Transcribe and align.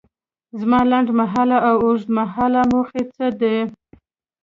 زما 0.59 0.79
لنډ 0.91 1.07
مهاله 1.19 1.57
او 1.69 1.75
اوږد 1.85 2.09
مهاله 2.17 2.61
موخې 2.71 3.01
څه 3.15 3.25
دي؟ 3.39 3.57